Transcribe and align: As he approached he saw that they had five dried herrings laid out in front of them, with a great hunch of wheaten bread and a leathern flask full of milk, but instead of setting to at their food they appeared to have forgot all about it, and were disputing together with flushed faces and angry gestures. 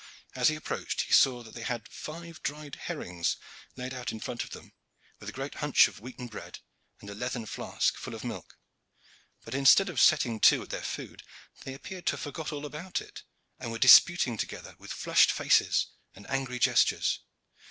As 0.33 0.47
he 0.47 0.55
approached 0.55 1.01
he 1.01 1.13
saw 1.13 1.43
that 1.43 1.53
they 1.53 1.61
had 1.61 1.87
five 1.87 2.41
dried 2.41 2.73
herrings 2.75 3.37
laid 3.75 3.93
out 3.93 4.11
in 4.11 4.19
front 4.19 4.43
of 4.43 4.49
them, 4.49 4.73
with 5.19 5.29
a 5.29 5.31
great 5.31 5.53
hunch 5.53 5.87
of 5.87 5.99
wheaten 5.99 6.25
bread 6.25 6.57
and 7.01 7.07
a 7.07 7.13
leathern 7.13 7.45
flask 7.45 7.95
full 7.97 8.15
of 8.15 8.23
milk, 8.23 8.57
but 9.45 9.53
instead 9.53 9.89
of 9.89 10.01
setting 10.01 10.39
to 10.39 10.63
at 10.63 10.71
their 10.71 10.81
food 10.81 11.21
they 11.65 11.75
appeared 11.75 12.07
to 12.07 12.13
have 12.13 12.21
forgot 12.21 12.51
all 12.51 12.65
about 12.65 12.99
it, 12.99 13.21
and 13.59 13.71
were 13.71 13.77
disputing 13.77 14.37
together 14.37 14.75
with 14.79 14.91
flushed 14.91 15.31
faces 15.31 15.85
and 16.15 16.27
angry 16.31 16.57
gestures. 16.57 17.19